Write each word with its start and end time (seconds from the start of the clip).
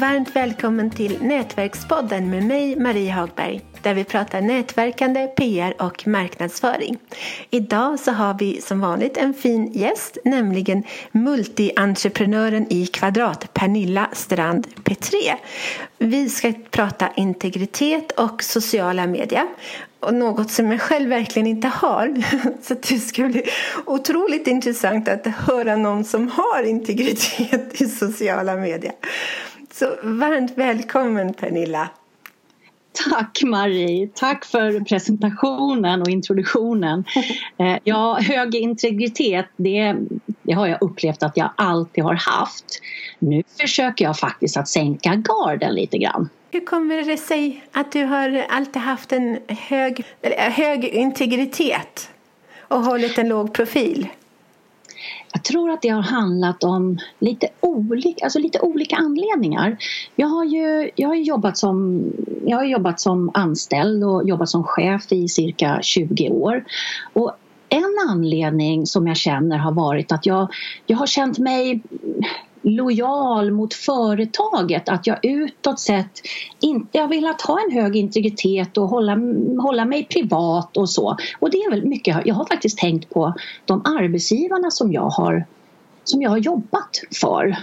Varmt 0.00 0.36
välkommen 0.36 0.90
till 0.90 1.22
Nätverkspodden 1.22 2.30
med 2.30 2.44
mig, 2.44 2.76
Marie 2.76 3.12
Hagberg, 3.12 3.60
där 3.82 3.94
vi 3.94 4.04
pratar 4.04 4.40
nätverkande, 4.40 5.26
PR 5.26 5.82
och 5.82 6.06
marknadsföring. 6.06 6.98
Idag 7.50 8.00
så 8.00 8.12
har 8.12 8.36
vi 8.38 8.60
som 8.60 8.80
vanligt 8.80 9.16
en 9.16 9.34
fin 9.34 9.72
gäst, 9.72 10.18
nämligen 10.24 10.82
multientreprenören 11.12 12.72
i 12.72 12.86
Kvadrat, 12.86 13.54
Pernilla 13.54 14.08
Strand 14.12 14.84
Petré. 14.84 15.34
Vi 15.98 16.28
ska 16.28 16.52
prata 16.70 17.08
integritet 17.16 18.12
och 18.12 18.42
sociala 18.42 19.06
medier 19.06 19.46
och 20.00 20.14
något 20.14 20.50
som 20.50 20.70
jag 20.70 20.80
själv 20.80 21.08
verkligen 21.08 21.46
inte 21.46 21.68
har. 21.68 22.22
Så 22.62 22.74
det 22.74 22.98
ska 22.98 23.28
bli 23.28 23.42
otroligt 23.86 24.46
intressant 24.46 25.08
att 25.08 25.26
höra 25.26 25.76
någon 25.76 26.04
som 26.04 26.28
har 26.28 26.62
integritet 26.62 27.80
i 27.80 27.88
sociala 27.88 28.56
medier. 28.56 28.92
Så 29.80 29.96
varmt 30.02 30.52
välkommen 30.58 31.34
Pernilla. 31.34 31.90
Tack 33.10 33.42
Marie, 33.44 34.08
tack 34.14 34.44
för 34.44 34.80
presentationen 34.80 36.02
och 36.02 36.08
introduktionen. 36.08 37.04
Eh, 37.58 37.78
ja, 37.84 38.18
hög 38.20 38.54
integritet, 38.54 39.46
det, 39.56 39.96
det 40.42 40.52
har 40.52 40.66
jag 40.66 40.82
upplevt 40.82 41.22
att 41.22 41.36
jag 41.36 41.50
alltid 41.56 42.04
har 42.04 42.14
haft. 42.14 42.64
Nu 43.18 43.42
försöker 43.60 44.04
jag 44.04 44.18
faktiskt 44.18 44.56
att 44.56 44.68
sänka 44.68 45.14
garden 45.14 45.74
lite 45.74 45.98
grann. 45.98 46.28
Hur 46.50 46.66
kommer 46.66 47.04
det 47.04 47.16
sig 47.16 47.64
att 47.72 47.92
du 47.92 48.04
har 48.04 48.46
alltid 48.48 48.82
haft 48.82 49.12
en 49.12 49.38
hög, 49.48 50.04
hög 50.36 50.84
integritet 50.84 52.10
och 52.58 52.84
hållit 52.84 53.18
en 53.18 53.28
låg 53.28 53.54
profil? 53.54 54.08
Jag 55.32 55.44
tror 55.44 55.70
att 55.70 55.82
det 55.82 55.88
har 55.88 56.02
handlat 56.02 56.64
om 56.64 56.98
lite 57.18 57.48
olika, 57.60 58.24
alltså 58.24 58.38
lite 58.38 58.60
olika 58.60 58.96
anledningar. 58.96 59.76
Jag 60.16 60.26
har 60.26 60.44
ju 60.44 60.90
jag 60.96 61.08
har 61.08 61.14
jobbat, 61.14 61.58
som, 61.58 62.04
jag 62.46 62.56
har 62.56 62.64
jobbat 62.64 63.00
som 63.00 63.30
anställd 63.34 64.04
och 64.04 64.28
jobbat 64.28 64.48
som 64.48 64.64
chef 64.64 65.12
i 65.12 65.28
cirka 65.28 65.78
20 65.82 66.30
år. 66.30 66.64
Och 67.12 67.32
en 67.68 68.08
anledning 68.10 68.86
som 68.86 69.06
jag 69.06 69.16
känner 69.16 69.58
har 69.58 69.72
varit 69.72 70.12
att 70.12 70.26
jag, 70.26 70.48
jag 70.86 70.96
har 70.96 71.06
känt 71.06 71.38
mig 71.38 71.82
lojal 72.62 73.50
mot 73.50 73.74
företaget. 73.74 74.88
Att 74.88 75.06
jag 75.06 75.18
utåt 75.22 75.80
sett 75.80 76.20
inte 76.60 76.98
har 76.98 77.08
velat 77.08 77.42
ha 77.42 77.58
en 77.60 77.72
hög 77.72 77.96
integritet 77.96 78.78
och 78.78 78.88
hålla, 78.88 79.18
hålla 79.62 79.84
mig 79.84 80.04
privat 80.04 80.76
och 80.76 80.90
så. 80.90 81.16
Och 81.38 81.50
det 81.50 81.58
är 81.58 81.70
väl 81.70 81.86
mycket, 81.86 82.16
jag 82.24 82.34
har 82.34 82.44
faktiskt 82.44 82.78
tänkt 82.78 83.10
på 83.10 83.34
de 83.64 83.82
arbetsgivarna 83.84 84.70
som 84.70 84.92
jag 84.92 85.08
har, 85.08 85.44
som 86.04 86.22
jag 86.22 86.30
har 86.30 86.38
jobbat 86.38 87.00
för. 87.20 87.56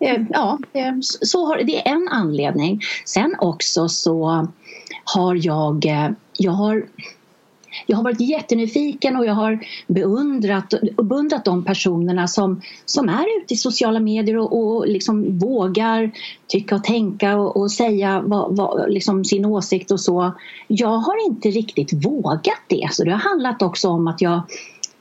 Eh, 0.00 0.22
ja, 0.30 0.58
eh, 0.72 0.92
så 1.00 1.46
har, 1.46 1.56
det 1.56 1.88
är 1.88 1.92
en 1.92 2.08
anledning. 2.08 2.80
Sen 3.04 3.34
också 3.38 3.88
så 3.88 4.48
har 5.04 5.46
jag, 5.46 5.86
eh, 5.86 6.10
jag 6.38 6.52
har 6.52 6.86
jag 7.86 7.96
har 7.96 8.04
varit 8.04 8.20
jättenyfiken 8.20 9.16
och 9.16 9.26
jag 9.26 9.34
har 9.34 9.58
beundrat, 9.86 10.74
beundrat 10.96 11.44
de 11.44 11.64
personerna 11.64 12.28
som, 12.28 12.60
som 12.84 13.08
är 13.08 13.42
ute 13.42 13.54
i 13.54 13.56
sociala 13.56 14.00
medier 14.00 14.36
och, 14.36 14.58
och 14.58 14.88
liksom 14.88 15.38
vågar 15.38 16.10
tycka 16.46 16.74
och 16.74 16.84
tänka 16.84 17.36
och, 17.36 17.56
och 17.56 17.72
säga 17.72 18.22
vad, 18.24 18.56
vad, 18.56 18.90
liksom 18.90 19.24
sin 19.24 19.44
åsikt 19.44 19.90
och 19.90 20.00
så. 20.00 20.32
Jag 20.68 20.96
har 20.98 21.26
inte 21.26 21.48
riktigt 21.48 22.06
vågat 22.06 22.62
det, 22.68 22.88
så 22.92 23.04
det 23.04 23.10
har 23.10 23.18
handlat 23.18 23.62
också 23.62 23.88
om 23.88 24.06
att 24.06 24.20
jag, 24.20 24.42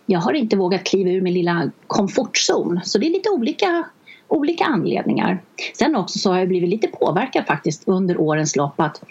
jag 0.06 0.20
har 0.20 0.34
inte 0.34 0.58
vågat 0.58 0.84
kliva 0.84 1.10
ur 1.10 1.22
min 1.22 1.34
lilla 1.34 1.72
komfortzon. 1.88 2.80
Så 2.84 2.98
det 2.98 3.08
är 3.08 3.12
lite 3.12 3.30
olika 3.30 3.86
olika 4.30 4.66
anledningar. 4.66 5.42
Sen 5.78 5.96
också 5.96 6.20
så 6.20 6.32
har 6.32 6.40
jag 6.40 6.48
blivit 6.48 6.70
lite 6.70 6.88
påverkad 6.88 7.46
faktiskt 7.46 7.88
under 7.88 8.22
årens 8.22 8.56
lopp 8.56 8.80
att 8.80 9.02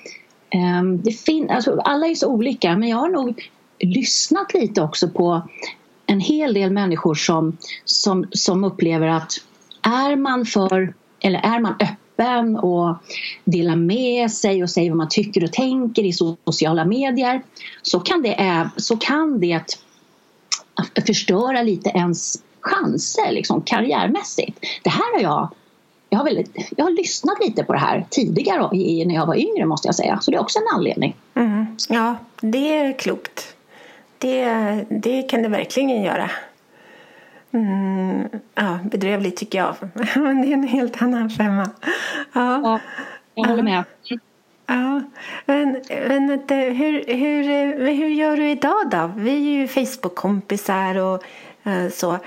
Ehm, 0.51 1.03
det 1.03 1.13
fin- 1.13 1.51
alltså, 1.51 1.81
alla 1.85 2.07
är 2.07 2.15
så 2.15 2.29
olika 2.29 2.77
men 2.77 2.89
jag 2.89 2.97
har 2.97 3.09
nog 3.09 3.49
lyssnat 3.79 4.55
lite 4.55 4.83
också 4.83 5.09
på 5.09 5.43
en 6.07 6.21
hel 6.21 6.55
del 6.55 6.71
människor 6.71 7.15
som, 7.15 7.57
som, 7.85 8.27
som 8.31 8.65
upplever 8.65 9.07
att 9.07 9.33
är 9.83 10.17
man 10.17 10.47
för, 10.47 10.95
eller 11.21 11.39
är 11.39 11.61
man 11.61 11.75
öppen 11.81 12.57
och 12.57 12.97
delar 13.45 13.77
med 13.77 14.31
sig 14.31 14.63
och 14.63 14.71
säger 14.71 14.91
vad 14.91 14.97
man 14.97 15.09
tycker 15.09 15.45
och 15.45 15.53
tänker 15.53 16.05
i 16.05 16.13
sociala 16.13 16.85
medier 16.85 17.43
så 17.83 18.01
kan 18.01 18.23
det, 18.23 18.69
så 18.77 18.97
kan 18.97 19.41
det 19.41 19.77
förstöra 21.07 21.63
lite 21.63 21.91
ens 21.91 22.43
chanser 22.61 23.33
liksom, 23.33 23.63
karriärmässigt. 23.63 24.59
Det 24.83 24.91
här 24.91 25.15
har 25.15 25.23
jag 25.23 25.49
jag 26.11 26.19
har, 26.19 26.25
väldigt, 26.25 26.73
jag 26.77 26.85
har 26.85 26.91
lyssnat 26.91 27.41
lite 27.41 27.65
på 27.65 27.73
det 27.73 27.79
här 27.79 28.07
tidigare 28.11 28.69
när 29.07 29.15
jag 29.15 29.27
var 29.27 29.35
yngre 29.35 29.67
måste 29.67 29.89
jag 29.89 29.95
säga. 29.95 30.19
Så 30.21 30.31
det 30.31 30.37
är 30.37 30.41
också 30.41 30.59
en 30.59 30.77
anledning. 30.77 31.17
Mm. 31.35 31.67
Ja, 31.89 32.17
det 32.41 32.77
är 32.77 32.99
klokt. 32.99 33.55
Det, 34.19 34.45
det 34.89 35.23
kan 35.23 35.43
det 35.43 35.49
verkligen 35.49 36.03
göra. 36.03 36.31
Mm, 37.51 38.29
ja, 38.55 38.79
bedrövligt 38.85 39.37
tycker 39.37 39.59
jag. 39.59 39.75
Men 40.15 40.43
det 40.43 40.49
är 40.49 40.53
en 40.53 40.69
helt 40.69 41.03
annan 41.03 41.31
femma. 41.31 41.71
Ja, 42.33 42.61
ja 42.63 42.81
jag 43.35 43.49
håller 43.49 43.63
med. 43.63 43.85
Ja, 44.67 45.03
men, 45.47 45.83
men 46.09 46.29
hur, 46.49 47.05
hur, 47.17 47.87
hur 47.95 48.09
gör 48.09 48.37
du 48.37 48.51
idag 48.51 48.91
då? 48.91 49.11
Vi 49.17 49.31
är 49.31 49.61
ju 49.61 49.69
Facebook-kompisar 49.69 50.99
och 50.99 51.25
uh, 51.67 51.89
så. 51.89 52.19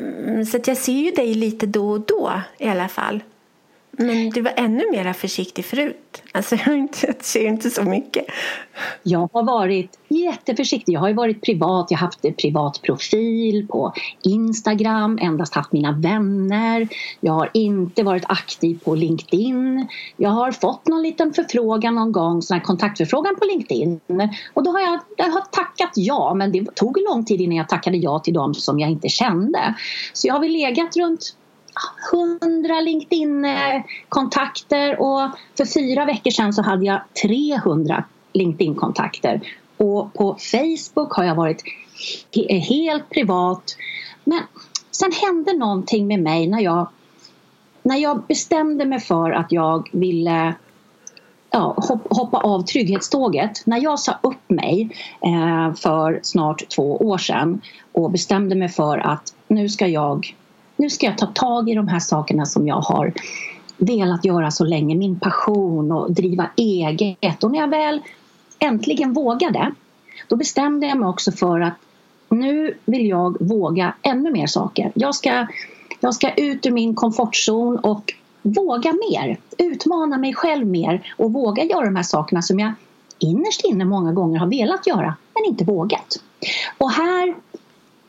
Mm, 0.00 0.46
så 0.46 0.58
jag 0.66 0.76
ser 0.76 0.92
ju 0.92 1.10
dig 1.10 1.34
lite 1.34 1.66
då 1.66 1.90
och 1.90 2.00
då 2.00 2.32
i 2.58 2.68
alla 2.68 2.88
fall. 2.88 3.22
Men 4.02 4.30
du 4.30 4.40
var 4.40 4.52
ännu 4.56 4.90
mer 4.90 5.12
försiktig 5.12 5.64
förut. 5.64 6.22
Alltså 6.32 6.56
jag, 6.66 6.88
ser 7.20 7.48
inte 7.48 7.70
så 7.70 7.82
mycket. 7.82 8.24
Jag 9.02 9.28
har 9.32 9.42
varit 9.42 9.98
jätteförsiktig. 10.08 10.92
Jag 10.92 11.00
har 11.00 11.12
varit 11.12 11.42
privat. 11.42 11.86
Jag 11.90 11.98
har 11.98 12.06
haft 12.06 12.24
en 12.24 12.34
privat 12.34 12.82
profil 12.82 13.66
på 13.68 13.92
Instagram, 14.22 15.18
endast 15.22 15.54
haft 15.54 15.72
mina 15.72 15.92
vänner. 15.92 16.88
Jag 17.20 17.32
har 17.32 17.50
inte 17.54 18.02
varit 18.02 18.24
aktiv 18.28 18.80
på 18.84 18.94
LinkedIn. 18.94 19.86
Jag 20.16 20.30
har 20.30 20.52
fått 20.52 20.88
någon 20.88 21.02
liten 21.02 21.32
förfrågan 21.32 21.94
någon 21.94 22.12
gång, 22.12 22.42
sån 22.42 22.54
här 22.54 22.64
kontaktförfrågan 22.64 23.36
på 23.36 23.44
LinkedIn. 23.44 24.00
Och 24.54 24.62
då 24.62 24.70
har 24.70 24.80
jag, 24.80 25.00
jag 25.16 25.30
har 25.30 25.40
tackat 25.40 25.90
ja, 25.94 26.34
men 26.34 26.52
det 26.52 26.74
tog 26.74 26.98
lång 27.10 27.24
tid 27.24 27.40
innan 27.40 27.56
jag 27.56 27.68
tackade 27.68 27.96
ja 27.96 28.18
till 28.18 28.34
dem 28.34 28.54
som 28.54 28.80
jag 28.80 28.90
inte 28.90 29.08
kände. 29.08 29.74
Så 30.12 30.26
jag 30.26 30.34
har 30.34 30.40
väl 30.40 30.52
legat 30.52 30.96
runt 30.96 31.36
100 32.12 32.80
LinkedIn-kontakter 32.80 35.00
och 35.00 35.30
för 35.56 35.64
fyra 35.64 36.04
veckor 36.04 36.30
sedan 36.30 36.52
så 36.52 36.62
hade 36.62 36.84
jag 36.84 37.00
300 37.22 38.04
LinkedIn-kontakter. 38.32 39.40
Och 39.76 40.14
på 40.14 40.36
Facebook 40.38 41.12
har 41.12 41.24
jag 41.24 41.34
varit 41.34 41.62
helt 42.68 43.10
privat. 43.10 43.76
Men 44.24 44.40
sen 44.90 45.12
hände 45.12 45.52
någonting 45.52 46.06
med 46.06 46.20
mig 46.20 46.46
när 46.46 46.60
jag, 46.60 46.88
när 47.82 47.96
jag 47.96 48.22
bestämde 48.22 48.84
mig 48.84 49.00
för 49.00 49.30
att 49.30 49.52
jag 49.52 49.88
ville 49.92 50.54
ja, 51.50 51.76
hoppa 52.10 52.38
av 52.38 52.62
trygghetståget. 52.62 53.66
När 53.66 53.82
jag 53.82 54.00
sa 54.00 54.18
upp 54.22 54.50
mig 54.50 54.96
eh, 55.20 55.74
för 55.74 56.20
snart 56.22 56.68
två 56.68 56.96
år 56.96 57.18
sedan 57.18 57.60
och 57.92 58.10
bestämde 58.10 58.54
mig 58.54 58.68
för 58.68 58.98
att 58.98 59.34
nu 59.48 59.68
ska 59.68 59.86
jag 59.86 60.36
nu 60.80 60.90
ska 60.90 61.06
jag 61.06 61.18
ta 61.18 61.26
tag 61.26 61.70
i 61.70 61.74
de 61.74 61.88
här 61.88 61.98
sakerna 61.98 62.46
som 62.46 62.66
jag 62.66 62.80
har 62.80 63.12
velat 63.76 64.24
göra 64.24 64.50
så 64.50 64.64
länge, 64.64 64.94
min 64.94 65.20
passion 65.20 65.92
och 65.92 66.12
driva 66.12 66.50
eget. 66.56 67.44
Och 67.44 67.50
när 67.50 67.58
jag 67.58 67.68
väl 67.68 68.00
äntligen 68.58 69.12
vågade, 69.12 69.72
då 70.28 70.36
bestämde 70.36 70.86
jag 70.86 70.98
mig 70.98 71.08
också 71.08 71.32
för 71.32 71.60
att 71.60 71.74
nu 72.28 72.74
vill 72.84 73.06
jag 73.06 73.36
våga 73.40 73.94
ännu 74.02 74.32
mer 74.32 74.46
saker. 74.46 74.92
Jag 74.94 75.14
ska, 75.14 75.46
jag 76.00 76.14
ska 76.14 76.34
ut 76.34 76.66
ur 76.66 76.70
min 76.70 76.94
komfortzon 76.94 77.78
och 77.78 78.14
våga 78.42 78.92
mer, 78.92 79.38
utmana 79.58 80.18
mig 80.18 80.34
själv 80.34 80.66
mer 80.66 81.14
och 81.16 81.32
våga 81.32 81.64
göra 81.64 81.84
de 81.84 81.96
här 81.96 82.02
sakerna 82.02 82.42
som 82.42 82.58
jag 82.58 82.72
innerst 83.18 83.64
inne 83.64 83.84
många 83.84 84.12
gånger 84.12 84.38
har 84.38 84.46
velat 84.46 84.86
göra 84.86 85.14
men 85.34 85.44
inte 85.44 85.64
vågat. 85.64 86.22
Och 86.78 86.90
här, 86.90 87.34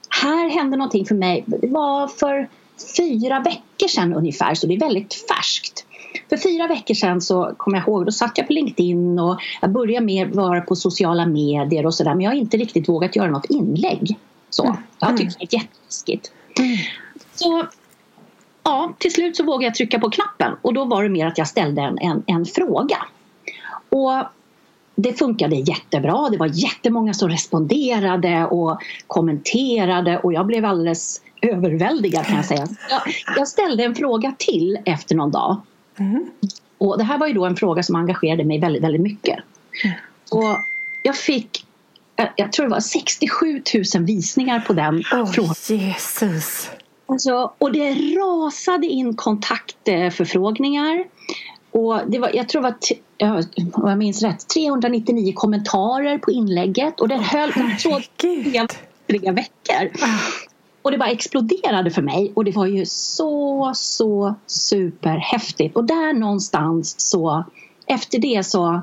här 0.09 0.49
hände 0.49 0.77
någonting 0.77 1.05
för 1.05 1.15
mig. 1.15 1.43
Det 1.47 1.67
var 1.67 2.07
för 2.07 2.49
fyra 2.97 3.39
veckor 3.39 3.87
sedan 3.87 4.13
ungefär, 4.13 4.55
så 4.55 4.67
det 4.67 4.73
är 4.73 4.79
väldigt 4.79 5.13
färskt. 5.13 5.85
För 6.29 6.37
fyra 6.37 6.67
veckor 6.67 6.93
sedan 6.93 7.21
så 7.21 7.53
kommer 7.57 7.77
jag 7.77 7.87
ihåg, 7.87 8.05
då 8.05 8.11
satt 8.11 8.37
jag 8.37 8.47
på 8.47 8.53
LinkedIn 8.53 9.19
och 9.19 9.39
jag 9.61 9.71
började 9.71 10.05
mer 10.05 10.25
vara 10.25 10.61
på 10.61 10.75
sociala 10.75 11.25
medier 11.25 11.85
och 11.85 11.93
sådär 11.93 12.15
men 12.15 12.21
jag 12.21 12.31
har 12.31 12.35
inte 12.35 12.57
riktigt 12.57 12.89
vågat 12.89 13.15
göra 13.15 13.31
något 13.31 13.45
inlägg. 13.45 14.17
Så, 14.49 14.77
jag 14.99 15.07
har 15.07 15.17
tyckt 15.17 15.39
det 15.39 15.55
är 15.55 15.59
jätteläskigt. 15.59 16.31
Mm. 16.59 16.77
Så 17.35 17.65
ja, 18.63 18.93
till 18.97 19.13
slut 19.13 19.37
så 19.37 19.43
vågade 19.43 19.65
jag 19.65 19.75
trycka 19.75 19.99
på 19.99 20.09
knappen 20.09 20.53
och 20.61 20.73
då 20.73 20.85
var 20.85 21.03
det 21.03 21.09
mer 21.09 21.27
att 21.27 21.37
jag 21.37 21.47
ställde 21.47 21.81
en, 21.81 21.97
en, 21.97 22.23
en 22.27 22.45
fråga. 22.45 22.97
Och 23.89 24.23
det 24.95 25.13
funkade 25.13 25.55
jättebra. 25.55 26.29
Det 26.29 26.37
var 26.37 26.49
jättemånga 26.53 27.13
som 27.13 27.29
responderade 27.29 28.45
och 28.45 28.81
kommenterade 29.07 30.19
och 30.19 30.33
jag 30.33 30.45
blev 30.45 30.65
alldeles 30.65 31.21
överväldigad 31.41 32.25
kan 32.25 32.35
jag 32.35 32.45
säga. 32.45 32.67
Jag, 32.89 33.01
jag 33.37 33.47
ställde 33.47 33.83
en 33.83 33.95
fråga 33.95 34.33
till 34.37 34.79
efter 34.85 35.15
någon 35.15 35.31
dag 35.31 35.61
Mm. 35.99 36.29
Och 36.77 36.97
det 36.97 37.03
här 37.03 37.17
var 37.17 37.27
ju 37.27 37.33
då 37.33 37.45
en 37.45 37.55
fråga 37.55 37.83
som 37.83 37.95
engagerade 37.95 38.43
mig 38.43 38.59
väldigt, 38.59 38.83
väldigt 38.83 39.01
mycket. 39.01 39.39
Mm. 39.83 39.95
Och 40.31 40.57
jag 41.03 41.15
fick, 41.15 41.65
jag 42.35 42.51
tror 42.51 42.65
det 42.65 42.71
var 42.71 42.79
67 42.79 43.61
000 43.95 44.05
visningar 44.05 44.59
på 44.59 44.73
den 44.73 45.03
oh, 45.13 45.31
frågan. 45.31 45.55
Jesus! 45.67 46.69
Alltså, 47.05 47.53
och 47.57 47.71
det 47.71 47.93
rasade 47.93 48.87
in 48.87 49.15
kontaktförfrågninga. 49.15 51.03
Och 51.71 51.99
det 52.07 52.19
var, 52.19 52.31
jag 52.33 52.49
tror 52.49 52.61
det 53.17 53.25
var, 53.25 53.45
om 53.73 53.89
jag 53.89 53.97
minns 53.97 54.23
rätt, 54.23 54.47
399 54.47 55.33
kommentarer 55.35 56.17
på 56.17 56.31
inlägget 56.31 56.99
och 56.99 57.07
den 57.07 57.23
höll 57.23 57.51
tre 59.07 59.31
veckor. 59.31 59.91
Ah. 60.01 60.19
Och 60.81 60.91
det 60.91 60.97
bara 60.97 61.09
exploderade 61.09 61.91
för 61.91 62.01
mig 62.01 62.31
och 62.35 62.45
det 62.45 62.55
var 62.55 62.65
ju 62.65 62.85
så, 62.85 63.71
så 63.75 64.35
superhäftigt. 64.45 65.75
Och 65.75 65.83
där 65.83 66.13
någonstans 66.13 66.95
så, 66.97 67.43
efter 67.85 68.19
det 68.19 68.45
så, 68.45 68.81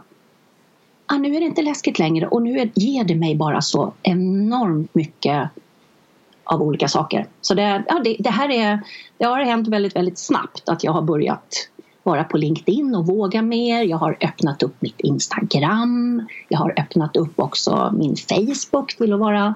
ah, 1.07 1.19
nu 1.19 1.37
är 1.37 1.41
det 1.41 1.47
inte 1.47 1.63
läskigt 1.63 1.99
längre 1.99 2.27
och 2.27 2.43
nu 2.43 2.59
är, 2.59 2.71
ger 2.75 3.05
det 3.05 3.15
mig 3.15 3.35
bara 3.35 3.61
så 3.61 3.93
enormt 4.03 4.95
mycket 4.95 5.51
av 6.45 6.63
olika 6.63 6.89
saker. 6.89 7.27
Så 7.41 7.55
det, 7.55 7.85
ja, 7.89 8.01
det, 8.05 8.17
det, 8.19 8.31
här 8.31 8.51
är, 8.51 8.81
det 9.19 9.25
har 9.25 9.41
hänt 9.41 9.69
väldigt, 9.69 9.97
väldigt 9.97 10.19
snabbt 10.19 10.69
att 10.69 10.85
jag 10.85 10.93
har 10.93 11.03
börjat 11.03 11.69
vara 12.03 12.25
på 12.25 12.37
LinkedIn 12.37 12.95
och 12.95 13.07
våga 13.07 13.43
mer. 13.43 13.83
Jag 13.83 13.97
har 13.97 14.17
öppnat 14.21 14.63
upp 14.63 14.83
mitt 14.83 15.01
Instagram. 15.01 16.23
Jag 16.49 16.59
har 16.59 16.75
öppnat 16.77 17.17
upp 17.17 17.41
också 17.41 17.95
min 17.97 18.17
Facebook 18.17 18.97
till 18.97 19.13
att 19.13 19.21
vara 19.21 19.55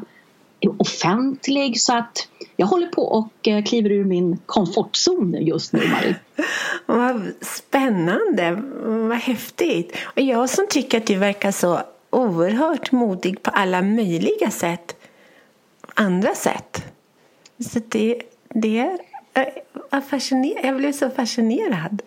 offentlig. 0.78 1.80
Så 1.80 1.96
att 1.96 2.28
jag 2.56 2.66
håller 2.66 2.86
på 2.86 3.02
och 3.02 3.48
eh, 3.48 3.64
kliver 3.64 3.92
ur 3.92 4.04
min 4.04 4.38
komfortzon 4.46 5.36
just 5.40 5.72
nu, 5.72 5.88
Marie. 5.88 6.16
Vad 6.86 7.32
spännande! 7.40 8.62
Vad 9.08 9.18
häftigt! 9.18 9.96
Och 10.04 10.22
jag 10.22 10.50
som 10.50 10.66
tycker 10.70 10.98
att 10.98 11.06
du 11.06 11.16
verkar 11.16 11.52
så 11.52 11.80
oerhört 12.10 12.92
modig 12.92 13.42
på 13.42 13.50
alla 13.50 13.82
möjliga 13.82 14.50
sätt. 14.50 14.96
Andra 15.94 16.34
sätt. 16.34 16.84
Så 17.72 17.80
det, 17.88 18.22
det 18.48 18.98
är 19.34 20.00
fascinerande. 20.00 20.66
Jag 20.66 20.76
blev 20.76 20.92
så 20.92 21.10
fascinerad. 21.10 22.02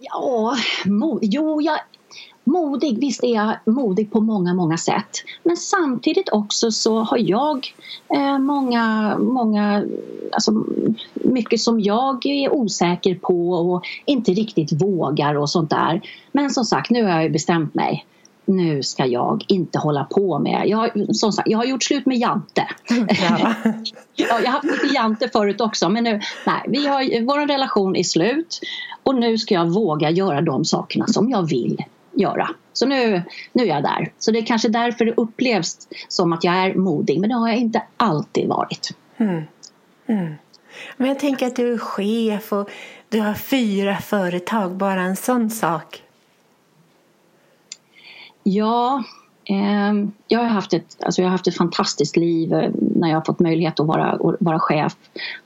Ja, 0.00 0.56
mo, 0.84 1.18
jo, 1.22 1.62
jag, 1.62 1.78
modig, 2.48 2.98
visst 3.00 3.24
är 3.24 3.34
jag 3.34 3.56
modig 3.64 4.12
på 4.12 4.20
många, 4.20 4.54
många 4.54 4.78
sätt. 4.78 5.10
Men 5.42 5.56
samtidigt 5.56 6.28
också 6.32 6.70
så 6.70 6.98
har 7.00 7.18
jag 7.18 7.74
eh, 8.14 8.38
många, 8.38 9.16
många, 9.18 9.84
alltså 10.32 10.64
mycket 11.14 11.60
som 11.60 11.80
jag 11.80 12.26
är 12.26 12.52
osäker 12.52 13.14
på 13.14 13.52
och 13.52 13.86
inte 14.04 14.32
riktigt 14.32 14.82
vågar 14.82 15.34
och 15.34 15.50
sånt 15.50 15.70
där. 15.70 16.00
Men 16.32 16.50
som 16.50 16.64
sagt, 16.64 16.90
nu 16.90 17.04
har 17.04 17.20
jag 17.20 17.32
bestämt 17.32 17.74
mig 17.74 18.04
nu 18.48 18.82
ska 18.82 19.06
jag 19.06 19.44
inte 19.48 19.78
hålla 19.78 20.04
på 20.04 20.38
med... 20.38 20.62
Jag 20.66 21.16
som 21.16 21.32
sagt, 21.32 21.48
jag 21.48 21.58
har 21.58 21.64
gjort 21.64 21.82
slut 21.82 22.06
med 22.06 22.18
Jante. 22.18 22.68
Ja. 23.30 23.54
jag 24.14 24.34
har 24.34 24.46
haft 24.46 24.64
lite 24.64 24.94
Jante 24.94 25.28
förut 25.28 25.60
också 25.60 25.88
men 25.88 26.04
nu, 26.04 26.20
nej, 26.46 26.62
vi 26.68 26.86
har, 26.86 27.24
vår 27.24 27.46
relation 27.46 27.96
är 27.96 28.02
slut 28.02 28.60
och 29.02 29.14
nu 29.14 29.38
ska 29.38 29.54
jag 29.54 29.66
våga 29.66 30.10
göra 30.10 30.40
de 30.40 30.64
sakerna 30.64 31.06
som 31.06 31.30
jag 31.30 31.48
vill 31.48 31.84
göra. 32.18 32.50
Så 32.72 32.86
nu, 32.86 33.22
nu 33.52 33.62
är 33.62 33.66
jag 33.66 33.82
där. 33.82 34.12
Så 34.18 34.30
det 34.30 34.38
är 34.38 34.46
kanske 34.46 34.68
därför 34.68 35.04
det 35.04 35.14
upplevs 35.16 35.88
som 36.08 36.32
att 36.32 36.44
jag 36.44 36.54
är 36.54 36.74
modig 36.74 37.20
men 37.20 37.28
det 37.28 37.36
har 37.36 37.48
jag 37.48 37.58
inte 37.58 37.82
alltid 37.96 38.48
varit. 38.48 38.90
Mm. 39.16 39.42
Mm. 40.06 40.34
Men 40.96 41.08
jag 41.08 41.18
tänker 41.18 41.46
att 41.46 41.56
du 41.56 41.72
är 41.72 41.78
chef 41.78 42.52
och 42.52 42.70
du 43.08 43.20
har 43.20 43.34
fyra 43.34 43.96
företag, 43.96 44.76
bara 44.76 45.02
en 45.02 45.16
sån 45.16 45.50
sak. 45.50 46.02
Ja, 48.42 49.02
eh, 49.44 49.92
jag, 50.28 50.40
har 50.40 50.46
haft 50.46 50.72
ett, 50.72 50.96
alltså 51.02 51.22
jag 51.22 51.26
har 51.26 51.32
haft 51.32 51.46
ett 51.46 51.56
fantastiskt 51.56 52.16
liv 52.16 52.52
eh, 52.52 52.70
när 52.76 53.08
jag 53.08 53.16
har 53.16 53.24
fått 53.24 53.38
möjlighet 53.38 53.80
att 53.80 53.86
vara, 53.86 54.18
vara 54.40 54.58
chef 54.58 54.96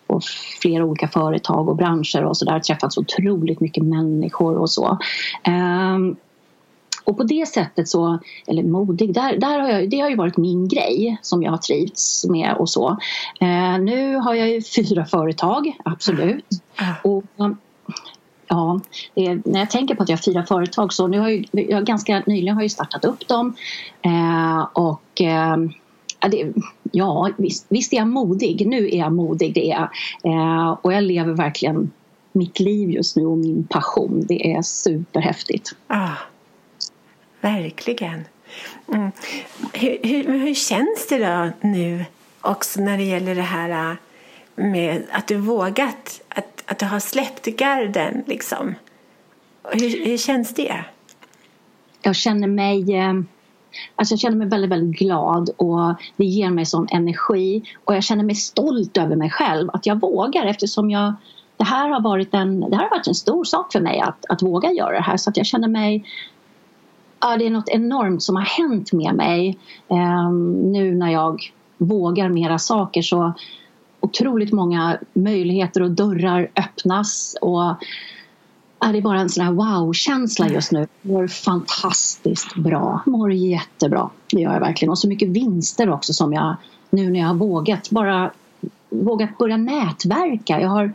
på 0.06 0.20
flera 0.60 0.84
olika 0.84 1.08
företag 1.08 1.68
och 1.68 1.76
branscher 1.76 2.24
och 2.24 2.36
så 2.36 2.44
där. 2.44 2.60
Träffat 2.60 2.92
så 2.92 3.00
otroligt 3.00 3.60
mycket 3.60 3.84
människor 3.84 4.56
och 4.56 4.70
så. 4.70 4.98
Eh, 5.44 5.98
och 7.04 7.16
på 7.16 7.22
det 7.22 7.48
sättet 7.48 7.88
så, 7.88 8.18
eller 8.46 8.62
modig, 8.62 9.14
där, 9.14 9.36
där 9.36 9.58
har 9.58 9.68
jag, 9.68 9.90
det 9.90 10.00
har 10.00 10.10
ju 10.10 10.16
varit 10.16 10.36
min 10.36 10.68
grej 10.68 11.18
som 11.22 11.42
jag 11.42 11.50
har 11.50 11.58
trivts 11.58 12.24
med 12.24 12.54
och 12.58 12.70
så. 12.70 12.88
Eh, 13.40 13.78
nu 13.78 14.16
har 14.16 14.34
jag 14.34 14.50
ju 14.50 14.62
fyra 14.76 15.04
företag, 15.04 15.76
absolut. 15.84 16.46
Och 17.04 17.24
Ja, 18.48 18.80
är, 19.14 19.42
när 19.44 19.58
jag 19.58 19.70
tänker 19.70 19.94
på 19.94 20.02
att 20.02 20.08
jag 20.08 20.16
har 20.16 20.22
fyra 20.22 20.46
företag 20.46 20.92
så 20.92 21.06
nu 21.06 21.18
har 21.18 21.28
jag, 21.28 21.70
jag 21.70 21.84
ganska 21.84 22.22
nyligen 22.26 22.54
har 22.54 22.62
jag 22.62 22.70
startat 22.70 23.04
upp 23.04 23.28
dem 23.28 23.54
eh, 24.02 24.66
och 24.72 25.20
eh, 25.20 25.56
det, 26.30 26.52
ja, 26.92 27.30
visst, 27.36 27.66
visst, 27.68 27.92
är 27.92 27.96
jag 27.96 28.08
modig. 28.08 28.66
Nu 28.66 28.88
är 28.88 28.98
jag 28.98 29.12
modig, 29.12 29.54
det 29.54 29.70
är 29.70 29.88
eh, 30.24 30.70
Och 30.82 30.92
jag 30.92 31.02
lever 31.02 31.32
verkligen 31.32 31.90
mitt 32.32 32.60
liv 32.60 32.90
just 32.90 33.16
nu 33.16 33.26
och 33.26 33.38
min 33.38 33.64
passion. 33.64 34.24
Det 34.28 34.52
är 34.52 34.62
superhäftigt. 34.62 35.70
Ah, 35.86 36.16
verkligen. 37.42 38.24
Mm. 38.88 39.12
Hur, 39.72 39.98
hur, 40.02 40.38
hur 40.38 40.54
känns 40.54 41.08
det 41.08 41.18
då 41.18 41.68
nu 41.68 42.04
också 42.40 42.80
när 42.80 42.98
det 42.98 43.04
gäller 43.04 43.34
det 43.34 43.42
här 43.42 43.90
äh, 43.90 43.96
med 44.54 45.02
att 45.12 45.28
du 45.28 45.36
vågat, 45.36 46.20
att, 46.28 46.62
att 46.66 46.78
du 46.78 46.86
har 46.86 47.00
släppt 47.00 47.46
garden 47.46 48.24
liksom. 48.26 48.74
Hur, 49.64 50.04
hur 50.04 50.18
känns 50.18 50.54
det? 50.54 50.84
Jag 52.02 52.16
känner 52.16 52.48
mig 52.48 52.96
eh, 52.96 53.12
Alltså 53.96 54.12
jag 54.12 54.20
känner 54.20 54.36
mig 54.36 54.48
väldigt, 54.48 54.70
väldigt 54.70 54.98
glad 54.98 55.50
och 55.56 55.94
det 56.16 56.24
ger 56.24 56.50
mig 56.50 56.66
sån 56.66 56.86
energi 56.90 57.62
och 57.84 57.94
jag 57.94 58.04
känner 58.04 58.24
mig 58.24 58.34
stolt 58.34 58.96
över 58.96 59.16
mig 59.16 59.30
själv 59.30 59.70
att 59.72 59.86
jag 59.86 60.00
vågar 60.00 60.46
eftersom 60.46 60.90
jag 60.90 61.14
det 61.56 61.64
här 61.64 61.88
har 61.88 62.00
varit 62.00 62.34
en, 62.34 62.60
det 62.60 62.76
här 62.76 62.82
har 62.82 62.90
varit 62.90 63.06
en 63.06 63.14
stor 63.14 63.44
sak 63.44 63.72
för 63.72 63.80
mig 63.80 64.00
att, 64.00 64.24
att 64.28 64.42
våga 64.42 64.72
göra 64.72 64.92
det 64.92 65.02
här 65.02 65.16
så 65.16 65.30
att 65.30 65.36
jag 65.36 65.46
känner 65.46 65.68
mig 65.68 66.04
ja, 67.22 67.36
det 67.36 67.46
är 67.46 67.50
något 67.50 67.68
enormt 67.68 68.22
som 68.22 68.36
har 68.36 68.42
hänt 68.42 68.92
med 68.92 69.14
mig 69.14 69.58
ehm, 69.88 70.72
nu 70.72 70.94
när 70.94 71.12
jag 71.12 71.52
vågar 71.78 72.28
mera 72.28 72.58
saker 72.58 73.02
så 73.02 73.32
otroligt 74.00 74.52
många 74.52 74.98
möjligheter 75.12 75.82
och 75.82 75.90
dörrar 75.90 76.50
öppnas. 76.56 77.36
Och 77.40 77.62
är 78.80 78.92
det 78.92 79.00
bara 79.02 79.20
en 79.20 79.28
sån 79.28 79.44
här 79.44 79.52
wow-känsla 79.52 80.48
just 80.48 80.72
nu. 80.72 80.78
Jag 81.02 81.12
mår 81.12 81.26
fantastiskt 81.26 82.56
bra. 82.56 83.02
Mår 83.06 83.32
jättebra. 83.32 84.10
Det 84.32 84.40
gör 84.40 84.52
jag 84.52 84.60
verkligen. 84.60 84.90
Och 84.90 84.98
så 84.98 85.08
mycket 85.08 85.28
vinster 85.28 85.90
också 85.90 86.12
som 86.12 86.32
jag 86.32 86.56
nu 86.90 87.10
när 87.10 87.20
jag 87.20 87.26
har 87.26 87.34
vågat 87.34 87.90
bara 87.90 88.30
vågat 88.90 89.38
börja 89.38 89.56
nätverka. 89.56 90.60
Jag 90.60 90.68
har, 90.68 90.92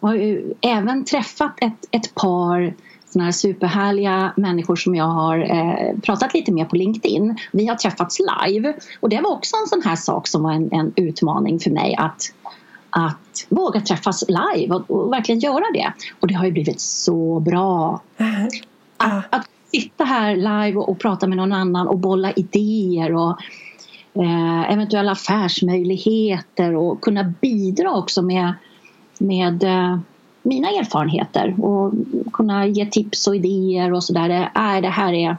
jag 0.00 0.08
har 0.08 0.42
även 0.60 1.04
träffat 1.04 1.52
ett, 1.60 1.84
ett 1.90 2.14
par 2.14 2.74
såna 3.12 3.24
här 3.24 3.32
superhärliga 3.32 4.32
människor 4.36 4.76
som 4.76 4.94
jag 4.94 5.04
har 5.04 5.38
eh, 5.38 5.98
pratat 6.00 6.34
lite 6.34 6.52
med 6.52 6.70
på 6.70 6.76
LinkedIn. 6.76 7.38
Vi 7.52 7.66
har 7.66 7.76
träffats 7.76 8.18
live 8.18 8.74
och 9.00 9.08
det 9.08 9.20
var 9.20 9.30
också 9.30 9.56
en 9.56 9.68
sån 9.68 9.82
här 9.90 9.96
sak 9.96 10.26
som 10.26 10.42
var 10.42 10.52
en, 10.52 10.72
en 10.72 10.92
utmaning 10.96 11.60
för 11.60 11.70
mig 11.70 11.94
att 11.98 12.32
att 12.90 13.46
våga 13.48 13.80
träffas 13.80 14.24
live 14.28 14.74
och, 14.74 14.90
och, 14.90 15.12
verkligen 15.12 15.40
göra 15.40 15.64
det. 15.74 15.92
Och 16.20 16.28
det 16.28 16.34
har 16.34 16.44
ju 16.44 16.52
blivit 16.52 16.80
så 16.80 17.40
bra. 17.40 18.00
Mm. 18.16 18.48
Att, 18.96 19.24
att, 19.30 19.48
sitta 19.72 20.04
här 20.04 20.36
live 20.36 20.76
och, 20.76 20.88
och, 20.88 20.98
prata 20.98 21.26
med 21.26 21.36
någon 21.36 21.52
annan 21.52 21.88
och 21.88 21.98
bolla 21.98 22.32
idéer 22.32 23.14
och 23.14 23.38
eh, 24.14 24.72
eventuella 24.72 25.12
affärsmöjligheter 25.12 26.74
och 26.74 27.00
kunna 27.00 27.34
bidra 27.40 27.92
också 27.92 28.22
med, 28.22 28.54
med 29.18 29.62
eh, 29.64 29.98
mina 30.48 30.68
erfarenheter 30.68 31.64
och 31.64 31.92
kunna 32.32 32.66
ge 32.66 32.86
tips 32.86 33.26
och 33.26 33.36
idéer 33.36 33.92
och 33.92 34.04
sådär. 34.04 34.30
Äh, 34.30 34.80
det 34.80 34.88
här 34.88 35.12
är, 35.12 35.36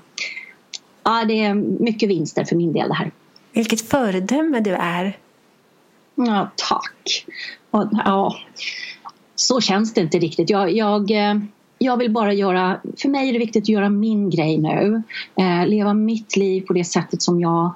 ja, 1.03 1.25
det 1.27 1.39
är 1.39 1.53
mycket 1.83 2.09
vinster 2.09 2.43
för 2.43 2.55
min 2.55 2.73
del 2.73 2.87
det 2.87 2.95
här. 2.95 3.11
Vilket 3.53 3.81
föredöme 3.81 4.59
du 4.59 4.73
är. 4.75 5.17
Ja, 6.15 6.51
tack. 6.55 7.25
Och, 7.71 7.87
ja, 8.05 8.35
så 9.35 9.61
känns 9.61 9.93
det 9.93 10.01
inte 10.01 10.19
riktigt. 10.19 10.49
Jag, 10.49 10.71
jag, 10.71 11.11
eh, 11.11 11.35
jag 11.77 11.97
vill 11.97 12.11
bara 12.11 12.33
göra, 12.33 12.79
för 12.97 13.09
mig 13.09 13.29
är 13.29 13.33
det 13.33 13.39
viktigt 13.39 13.63
att 13.63 13.69
göra 13.69 13.89
min 13.89 14.29
grej 14.29 14.57
nu. 14.57 15.03
Eh, 15.35 15.67
leva 15.67 15.93
mitt 15.93 16.35
liv 16.35 16.61
på 16.61 16.73
det 16.73 16.83
sättet 16.83 17.21
som 17.21 17.39
jag 17.39 17.73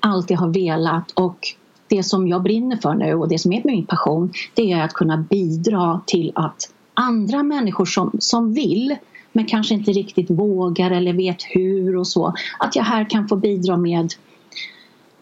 alltid 0.00 0.36
har 0.36 0.48
velat 0.48 1.10
och 1.10 1.54
det 1.96 2.02
som 2.02 2.28
jag 2.28 2.42
brinner 2.42 2.76
för 2.76 2.94
nu 2.94 3.14
och 3.14 3.28
det 3.28 3.38
som 3.38 3.52
är 3.52 3.62
min 3.64 3.86
passion 3.86 4.32
det 4.54 4.72
är 4.72 4.82
att 4.82 4.92
kunna 4.92 5.16
bidra 5.16 6.00
till 6.06 6.32
att 6.34 6.72
andra 6.94 7.42
människor 7.42 7.84
som, 7.84 8.12
som 8.18 8.54
vill 8.54 8.96
men 9.32 9.46
kanske 9.46 9.74
inte 9.74 9.92
riktigt 9.92 10.30
vågar 10.30 10.90
eller 10.90 11.12
vet 11.12 11.42
hur 11.42 11.96
och 11.96 12.06
så 12.06 12.34
att 12.58 12.76
jag 12.76 12.84
här 12.84 13.10
kan 13.10 13.28
få 13.28 13.36
bidra 13.36 13.76
med 13.76 14.14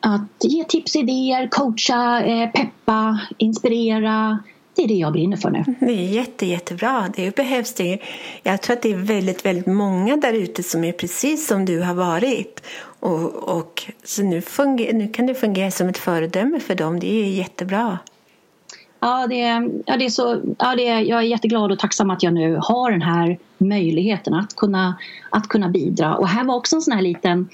att 0.00 0.44
ge 0.44 0.64
tips, 0.64 0.96
idéer, 0.96 1.48
coacha, 1.48 2.22
eh, 2.24 2.50
peppa, 2.50 3.20
inspirera. 3.38 4.38
det 4.76 4.82
är 4.82 4.88
det 4.88 4.94
jag 4.94 5.12
brinner 5.12 5.36
för 5.36 5.50
nu. 5.50 5.64
Det 5.80 5.92
är 5.92 6.14
jätte, 6.14 6.46
jättebra. 6.46 7.12
Det 7.16 7.36
behövs 7.36 7.74
det. 7.74 7.98
Jag 8.42 8.62
tror 8.62 8.76
att 8.76 8.82
det 8.82 8.92
är 8.92 8.96
väldigt, 8.96 9.46
väldigt 9.46 9.66
många 9.66 10.16
där 10.16 10.32
ute 10.32 10.62
som 10.62 10.84
är 10.84 10.92
precis 10.92 11.46
som 11.46 11.64
du 11.64 11.82
har 11.82 11.94
varit. 11.94 12.62
Och, 13.00 13.34
och, 13.58 13.82
så 14.04 14.22
nu, 14.22 14.40
funger, 14.40 14.92
nu 14.92 15.08
kan 15.08 15.26
det 15.26 15.34
fungera 15.34 15.70
som 15.70 15.88
ett 15.88 15.98
föredöme 15.98 16.60
för 16.60 16.74
dem. 16.74 17.00
Det 17.00 17.22
är 17.22 17.26
jättebra. 17.26 17.98
Ja, 19.00 19.26
det, 19.26 19.36
ja, 19.86 19.96
det 19.96 20.04
är 20.04 20.10
så, 20.10 20.40
ja, 20.58 20.74
det 20.76 20.82
jag 20.82 21.18
är 21.18 21.22
jätteglad 21.22 21.72
och 21.72 21.78
tacksam 21.78 22.10
att 22.10 22.22
jag 22.22 22.34
nu 22.34 22.58
har 22.62 22.90
den 22.90 23.02
här 23.02 23.38
möjligheten 23.58 24.34
att 24.34 24.56
kunna, 24.56 24.96
att 25.30 25.48
kunna 25.48 25.68
bidra. 25.68 26.16
Och 26.16 26.28
här 26.28 26.44
var 26.44 26.56
också 26.56 26.76
en 26.76 26.82
sån 26.82 26.94
här 26.94 27.02
liten, 27.02 27.48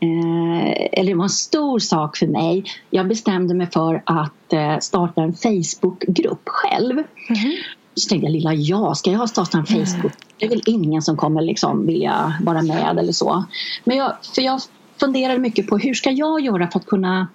eh, 0.00 0.88
eller 0.92 1.12
det 1.12 1.14
var 1.14 1.24
en 1.24 1.30
stor 1.30 1.78
sak 1.78 2.16
för 2.16 2.26
mig. 2.26 2.64
Jag 2.90 3.08
bestämde 3.08 3.54
mig 3.54 3.66
för 3.66 4.02
att 4.04 4.52
eh, 4.52 4.78
starta 4.78 5.22
en 5.22 5.34
Facebookgrupp 5.34 6.42
själv. 6.48 6.92
Mm 6.92 7.04
-hmm. 7.28 7.54
Så 7.94 8.08
tänkte 8.08 8.26
jag, 8.26 8.32
lilla 8.32 8.54
jag, 8.54 8.96
ska 8.96 9.10
jag 9.10 9.28
starta 9.28 9.58
en 9.58 9.66
Facebook? 9.66 10.12
Det 10.38 10.46
är 10.46 10.50
väl 10.50 10.62
ingen 10.66 11.02
som 11.02 11.16
kommer 11.16 11.42
liksom 11.42 11.86
vilja 11.86 12.34
vara 12.42 12.62
med 12.62 12.98
eller 12.98 13.12
så. 13.12 13.44
Men 13.84 13.96
jag, 13.96 14.12
för 14.34 14.42
jag 14.42 14.60
funderade 15.00 15.38
mycket 15.38 15.66
på 15.66 15.78
hur 15.78 15.94
ska 15.94 16.10
jag 16.10 16.40
göra 16.40 16.70
för 16.70 16.78
att 16.78 16.86
kunna 16.86 17.28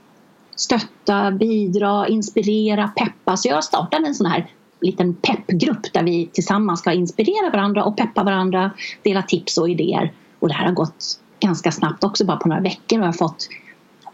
stötta, 0.56 1.32
bidra, 1.32 2.08
inspirera, 2.08 2.88
peppa. 2.88 3.38
Så 3.38 3.48
jag 3.48 3.64
startade 3.64 4.08
en 4.08 4.16
sån 4.16 4.26
här 4.26 4.48
liten 4.82 5.14
peppgrupp 5.14 5.94
där 5.94 6.04
vi 6.04 6.30
tillsammans 6.34 6.80
ska 6.80 6.94
inspirera 6.94 7.50
varandra 7.50 7.84
och 7.84 7.98
peppa 7.98 8.24
varandra, 8.24 8.72
dela 9.04 9.22
tips 9.22 9.58
och 9.58 9.70
idéer. 9.70 10.12
Och 10.40 10.48
det 10.48 10.54
här 10.54 10.66
har 10.66 10.74
gått 10.74 11.20
ganska 11.40 11.72
snabbt 11.72 12.04
också, 12.04 12.26
bara 12.26 12.38
på 12.38 12.48
några 12.48 12.62
veckor 12.62 12.98
har 12.98 13.06
jag 13.06 13.18
fått 13.18 13.48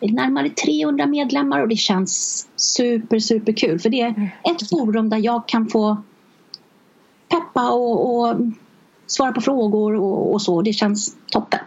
närmare 0.02 0.50
300 0.50 1.06
medlemmar 1.06 1.62
och 1.62 1.68
det 1.68 1.76
känns 1.76 2.48
super, 2.56 3.20
super 3.20 3.54
kul 3.54 3.80
för 3.80 3.90
det 3.90 4.02
är 4.02 4.32
ett 4.44 4.70
forum 4.70 5.10
där 5.10 5.18
jag 5.18 5.48
kan 5.48 5.68
få 5.68 5.98
peppa 7.30 7.72
och, 7.72 8.20
och 8.20 8.36
svara 9.08 9.32
på 9.32 9.42
frågor 9.42 9.96
och, 9.96 10.34
och, 10.34 10.42
så. 10.42 10.62
Det 10.62 10.74
känns 10.74 11.16
toppen. 11.32 11.60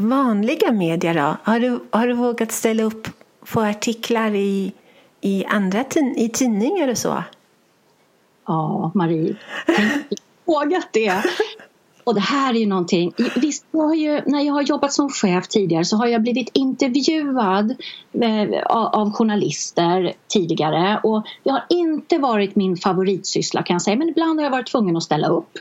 Vanliga 0.00 0.72
medier 0.72 1.14
då? 1.14 1.36
Har 1.42 1.60
du, 1.60 1.80
har 1.90 2.06
du 2.06 2.12
vågat 2.12 2.52
ställa 2.52 2.82
upp 2.82 3.08
på 3.52 3.60
artiklar 3.60 4.34
i, 4.34 4.72
i 5.20 5.44
andra 5.44 5.84
i 6.16 6.28
tidningar 6.28 6.88
och 6.88 6.98
så? 6.98 7.22
Ja, 8.46 8.90
Marie. 8.94 9.36
Tänk 9.66 10.20
frågat 10.48 10.88
det. 10.92 11.22
Och 12.04 12.14
det 12.14 12.20
här 12.20 12.54
är 12.54 12.58
ju 12.58 12.66
någonting. 12.66 13.12
Visst, 13.36 13.64
jag 13.70 13.80
har 13.80 13.94
ju, 13.94 14.22
när 14.26 14.40
jag 14.40 14.54
har 14.54 14.62
jobbat 14.62 14.92
som 14.92 15.10
chef 15.10 15.48
tidigare 15.48 15.84
så 15.84 15.96
har 15.96 16.06
jag 16.06 16.22
blivit 16.22 16.50
intervjuad 16.54 17.76
eh, 18.12 18.62
av 18.70 19.12
journalister 19.12 20.12
tidigare 20.28 21.00
och 21.02 21.26
det 21.44 21.50
har 21.50 21.64
inte 21.68 22.18
varit 22.18 22.56
min 22.56 22.76
favoritsyssla 22.76 23.62
kan 23.62 23.74
jag 23.74 23.82
säga 23.82 23.96
men 23.96 24.08
ibland 24.08 24.38
har 24.38 24.44
jag 24.44 24.50
varit 24.50 24.70
tvungen 24.70 24.96
att 24.96 25.02
ställa 25.02 25.28
upp. 25.28 25.58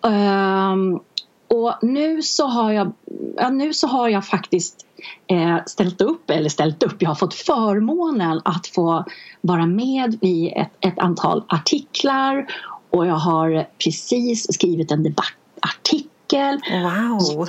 Um, 0.00 1.00
och 1.48 1.74
nu 1.82 2.22
så 2.22 2.46
har 2.46 2.72
jag, 2.72 2.92
ja, 3.36 3.50
nu 3.50 3.72
så 3.72 3.86
har 3.86 4.08
jag 4.08 4.26
faktiskt 4.26 4.86
eh, 5.26 5.56
ställt 5.66 6.00
upp, 6.00 6.30
eller 6.30 6.48
ställt 6.48 6.82
upp, 6.82 7.02
jag 7.02 7.10
har 7.10 7.14
fått 7.14 7.34
förmånen 7.34 8.40
att 8.44 8.66
få 8.66 9.04
vara 9.40 9.66
med 9.66 10.18
i 10.20 10.48
ett, 10.48 10.72
ett 10.80 10.98
antal 10.98 11.44
artiklar 11.48 12.46
och 12.90 13.06
jag 13.06 13.14
har 13.14 13.66
precis 13.84 14.54
skrivit 14.54 14.90
en 14.90 15.02
debattartikel. 15.02 16.60
Wow! 16.70 17.48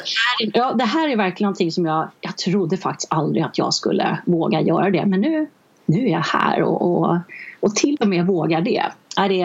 ja, 0.53 0.73
det 0.73 0.83
här 0.83 1.09
är 1.09 1.17
verkligen 1.17 1.45
någonting 1.45 1.71
som 1.71 1.85
jag, 1.85 2.07
jag 2.21 2.37
trodde 2.37 2.77
faktiskt 2.77 3.13
aldrig 3.13 3.43
att 3.43 3.57
jag 3.57 3.73
skulle 3.73 4.17
våga 4.25 4.61
göra 4.61 4.89
det 4.89 5.05
men 5.05 5.21
nu, 5.21 5.47
nu 5.85 6.05
är 6.05 6.11
jag 6.11 6.19
här 6.19 6.63
och, 6.63 6.81
och, 6.81 7.17
och 7.59 7.75
till 7.75 7.97
och 7.99 8.07
med 8.07 8.25
vågar 8.25 8.61
det. 8.61 8.83
Ja, 9.15 9.27
det, 9.27 9.35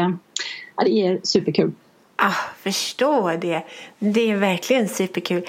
ja, 0.77 0.85
det 0.85 1.07
är 1.07 1.21
superkul. 1.23 1.73
Ah, 2.17 2.35
förstår 2.63 3.37
det. 3.37 3.63
Det 3.99 4.31
är 4.31 4.37
verkligen 4.37 4.89
superkul. 4.89 5.45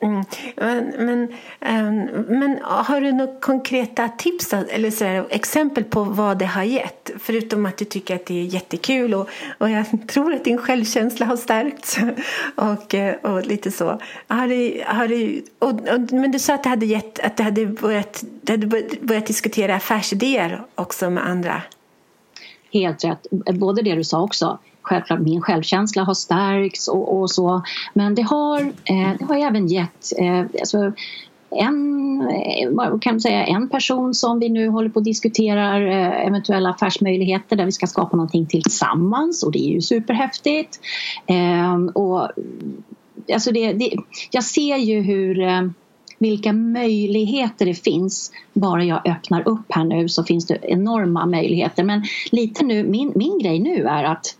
Mm. 0.00 0.24
Men, 0.56 0.92
men, 0.98 1.22
um, 1.60 2.24
men 2.38 2.58
har 2.62 3.00
du 3.00 3.12
några 3.12 3.40
konkreta 3.40 4.08
tips 4.08 4.52
eller 4.52 4.90
så 4.90 5.26
exempel 5.30 5.84
på 5.84 6.04
vad 6.04 6.38
det 6.38 6.46
har 6.46 6.62
gett? 6.62 7.10
Förutom 7.18 7.66
att 7.66 7.76
du 7.76 7.84
tycker 7.84 8.14
att 8.14 8.26
det 8.26 8.40
är 8.40 8.44
jättekul 8.44 9.14
och, 9.14 9.28
och 9.58 9.70
jag 9.70 10.08
tror 10.08 10.34
att 10.34 10.44
din 10.44 10.58
självkänsla 10.58 11.26
har 11.26 11.36
stärkts. 11.36 11.98
och, 12.54 12.94
eh, 12.94 13.14
och 13.14 13.46
lite 13.46 13.70
så. 13.70 14.00
Har 14.28 14.48
du, 14.48 14.82
har 14.86 15.08
du, 15.08 15.44
och, 15.58 15.70
och, 15.70 16.12
men 16.12 16.32
du 16.32 16.38
sa 16.38 16.54
att 16.54 16.62
du 16.62 16.68
hade, 16.68 16.86
gett, 16.86 17.18
att 17.18 17.36
du 17.36 17.42
hade, 17.42 17.66
börjat, 17.66 18.24
du 18.42 18.52
hade 18.52 18.66
börjat 19.00 19.26
diskutera 19.26 19.74
affärsidéer 19.74 20.62
också 20.74 21.10
med 21.10 21.26
andra. 21.26 21.62
Helt 22.72 23.04
rätt. 23.04 23.26
Både 23.30 23.82
det 23.82 23.94
du 23.94 24.04
sa 24.04 24.22
också 24.22 24.58
självklart 24.88 25.20
min 25.20 25.40
självkänsla 25.40 26.02
har 26.02 26.14
stärkts 26.14 26.88
och, 26.88 27.18
och 27.18 27.30
så. 27.30 27.62
Men 27.94 28.14
det 28.14 28.22
har, 28.22 28.60
eh, 28.60 29.12
det 29.18 29.24
har 29.24 29.36
även 29.36 29.66
gett 29.66 30.12
eh, 30.18 30.40
alltså, 30.60 30.92
en, 31.50 32.20
eh, 32.20 32.98
kan 33.00 33.20
säga, 33.20 33.46
en 33.46 33.68
person 33.68 34.14
som 34.14 34.38
vi 34.38 34.48
nu 34.48 34.68
håller 34.68 34.88
på 34.88 34.98
att 34.98 35.04
diskuterar 35.04 35.86
eh, 35.86 36.26
eventuella 36.26 36.70
affärsmöjligheter 36.70 37.56
där 37.56 37.64
vi 37.64 37.72
ska 37.72 37.86
skapa 37.86 38.16
någonting 38.16 38.46
tillsammans 38.46 39.42
och 39.42 39.52
det 39.52 39.58
är 39.58 39.72
ju 39.72 39.80
superhäftigt. 39.80 40.80
Ehm, 41.26 41.88
och, 41.88 42.28
alltså 43.32 43.52
det, 43.52 43.72
det, 43.72 43.92
jag 44.30 44.44
ser 44.44 44.76
ju 44.76 45.00
hur 45.00 45.40
eh, 45.40 45.62
vilka 46.18 46.52
möjligheter 46.52 47.66
det 47.66 47.74
finns. 47.74 48.32
Bara 48.52 48.84
jag 48.84 49.08
öppnar 49.08 49.48
upp 49.48 49.66
här 49.68 49.84
nu 49.84 50.08
så 50.08 50.24
finns 50.24 50.46
det 50.46 50.58
enorma 50.62 51.26
möjligheter. 51.26 51.84
Men 51.84 52.04
lite 52.30 52.64
nu, 52.64 52.84
min, 52.84 53.12
min 53.14 53.38
grej 53.38 53.58
nu 53.58 53.84
är 53.84 54.04
att 54.04 54.36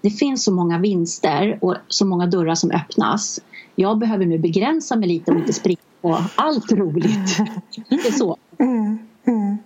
det 0.00 0.10
finns 0.10 0.44
så 0.44 0.52
många 0.52 0.78
vinster 0.78 1.58
och 1.60 1.76
så 1.88 2.06
många 2.06 2.26
dörrar 2.26 2.54
som 2.54 2.70
öppnas. 2.70 3.40
Jag 3.74 3.98
behöver 3.98 4.26
nu 4.26 4.38
begränsa 4.38 4.96
mig 4.96 5.08
lite 5.08 5.30
och 5.30 5.38
inte 5.38 5.52
springa 5.52 5.78
på 6.00 6.24
allt 6.34 6.72
roligt. 6.72 7.38
inte 7.90 8.12
så. 8.12 8.36
Mm, 8.58 8.98
mm. 9.26 9.58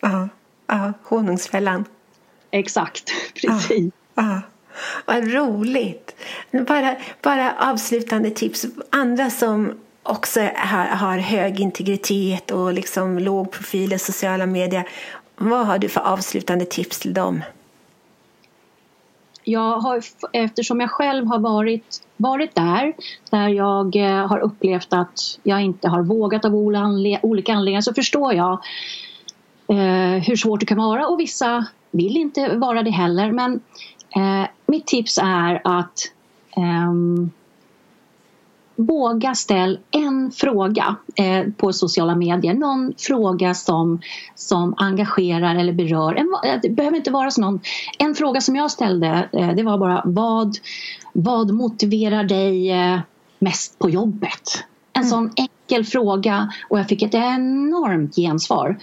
Ja, 0.00 0.28
ja, 0.66 0.92
honungsfällan. 1.02 1.84
Exakt, 2.50 3.10
precis. 3.34 3.92
Ja, 4.14 4.22
ja. 4.22 4.40
Vad 5.06 5.32
roligt! 5.32 6.14
Bara, 6.68 6.96
bara 7.22 7.52
avslutande 7.58 8.30
tips. 8.30 8.66
Andra 8.90 9.30
som 9.30 9.72
också 10.02 10.40
har, 10.40 10.84
har 10.84 11.18
hög 11.18 11.60
integritet 11.60 12.50
och 12.50 12.72
liksom 12.72 13.18
låg 13.18 13.50
profil 13.50 13.92
i 13.92 13.98
sociala 13.98 14.46
medier. 14.46 14.88
Vad 15.36 15.66
har 15.66 15.78
du 15.78 15.88
för 15.88 16.00
avslutande 16.00 16.64
tips 16.64 16.98
till 16.98 17.14
dem? 17.14 17.42
Jag 19.44 19.78
har, 19.80 20.02
eftersom 20.32 20.80
jag 20.80 20.90
själv 20.90 21.26
har 21.26 21.38
varit, 21.38 22.02
varit 22.16 22.54
där, 22.54 22.92
där 23.30 23.48
jag 23.48 23.96
eh, 23.96 24.26
har 24.26 24.38
upplevt 24.38 24.92
att 24.92 25.38
jag 25.42 25.62
inte 25.62 25.88
har 25.88 26.02
vågat 26.02 26.44
av 26.44 26.54
olika 26.54 27.52
anledningar 27.52 27.80
så 27.80 27.94
förstår 27.94 28.34
jag 28.34 28.52
eh, 29.68 30.22
hur 30.22 30.36
svårt 30.36 30.60
det 30.60 30.66
kan 30.66 30.78
vara 30.78 31.06
och 31.06 31.20
vissa 31.20 31.66
vill 31.90 32.16
inte 32.16 32.56
vara 32.56 32.82
det 32.82 32.90
heller. 32.90 33.32
Men 33.32 33.60
eh, 34.16 34.48
mitt 34.66 34.86
tips 34.86 35.18
är 35.22 35.60
att 35.64 35.98
eh, 36.56 36.92
våga 38.76 39.34
ställa 39.34 39.78
en 39.90 40.30
fråga 40.30 40.96
eh, 41.16 41.52
på 41.56 41.72
sociala 41.72 42.14
medier. 42.16 42.54
Någon 42.54 42.94
fråga 42.98 43.54
som, 43.54 44.00
som 44.34 44.74
engagerar 44.76 45.54
eller 45.54 45.72
berör. 45.72 46.14
En, 46.14 46.34
eh, 46.44 46.60
det 46.62 46.70
behöver 46.70 46.96
inte 46.96 47.10
vara 47.10 47.30
så 47.30 47.40
någon. 47.40 47.60
En 47.98 48.14
fråga 48.14 48.40
som 48.40 48.56
jag 48.56 48.70
ställde 48.70 49.28
eh, 49.32 49.50
det 49.54 49.62
var 49.62 49.78
bara 49.78 50.02
vad, 50.04 50.56
vad 51.12 51.50
motiverar 51.50 52.24
dig 52.24 52.70
eh, 52.70 53.00
mest 53.38 53.78
på 53.78 53.90
jobbet? 53.90 54.64
En 54.92 55.02
mm. 55.02 55.10
sån 55.10 55.30
enkel 55.36 55.84
fråga 55.84 56.52
och 56.68 56.78
jag 56.78 56.88
fick 56.88 57.02
ett 57.02 57.14
enormt 57.14 58.16
gensvar. 58.16 58.78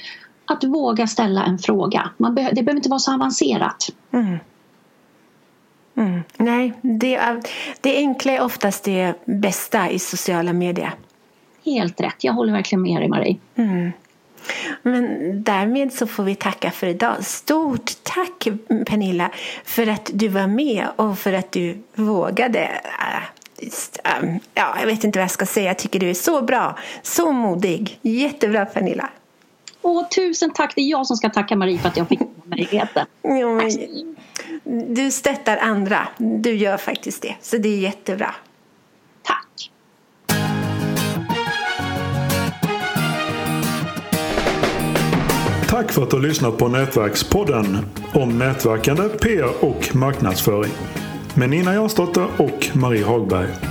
Att 0.45 0.63
våga 0.63 1.07
ställa 1.07 1.43
en 1.43 1.57
fråga. 1.57 2.09
Man 2.17 2.35
be 2.35 2.41
det 2.41 2.63
behöver 2.63 2.75
inte 2.75 2.89
vara 2.89 2.99
så 2.99 3.13
avancerat. 3.13 3.87
Mm. 4.13 4.37
Mm. 5.97 6.23
Nej, 6.37 6.73
det, 6.81 7.41
det 7.81 7.95
enkla 7.95 8.31
är 8.31 8.41
oftast 8.41 8.83
det 8.83 9.13
bästa 9.25 9.89
i 9.89 9.99
sociala 9.99 10.53
medier. 10.53 10.91
Helt 11.65 12.01
rätt. 12.01 12.23
Jag 12.23 12.33
håller 12.33 12.53
verkligen 12.53 12.81
med 12.81 13.01
dig, 13.01 13.09
Marie. 13.09 13.37
Mm. 13.55 13.91
Men 14.81 15.05
därmed 15.43 15.93
så 15.93 16.07
får 16.07 16.23
vi 16.23 16.35
tacka 16.35 16.71
för 16.71 16.87
idag. 16.87 17.25
Stort 17.25 17.91
tack 18.03 18.47
Pernilla 18.85 19.31
för 19.65 19.87
att 19.87 20.09
du 20.13 20.27
var 20.27 20.47
med 20.47 20.87
och 20.95 21.19
för 21.19 21.33
att 21.33 21.51
du 21.51 21.83
vågade. 21.95 22.69
Ja, 24.53 24.75
jag 24.79 24.85
vet 24.85 25.03
inte 25.03 25.19
vad 25.19 25.23
jag 25.23 25.31
ska 25.31 25.45
säga. 25.45 25.67
Jag 25.67 25.77
tycker 25.77 25.99
du 25.99 26.09
är 26.09 26.13
så 26.13 26.41
bra, 26.41 26.77
så 27.01 27.31
modig. 27.31 27.99
Jättebra 28.01 28.65
Pernilla. 28.65 29.09
Åh, 29.81 30.07
tusen 30.07 30.51
tack. 30.53 30.75
Det 30.75 30.81
är 30.81 30.89
jag 30.89 31.07
som 31.07 31.17
ska 31.17 31.29
tacka 31.29 31.55
Marie 31.55 31.77
för 31.77 31.87
att 31.87 31.97
jag 31.97 32.07
fick 32.07 32.19
möjligheten. 32.51 33.05
Jo, 33.23 33.55
men, 33.55 33.69
du 34.95 35.11
stöttar 35.11 35.57
andra. 35.57 36.07
Du 36.17 36.55
gör 36.55 36.77
faktiskt 36.77 37.21
det. 37.21 37.35
Så 37.41 37.57
det 37.57 37.69
är 37.69 37.77
jättebra. 37.77 38.35
Tack. 39.23 39.71
Tack 45.69 45.91
för 45.91 46.03
att 46.03 46.09
du 46.09 46.15
har 46.15 46.23
lyssnat 46.23 46.57
på 46.57 46.67
Nätverkspodden 46.67 47.77
om 48.13 48.39
nätverkande, 48.39 49.09
PR 49.09 49.65
och 49.65 49.95
marknadsföring 49.95 50.71
med 51.35 51.49
Nina 51.49 51.73
Jansdotter 51.73 52.27
och 52.37 52.69
Marie 52.73 53.05
Hagberg. 53.05 53.70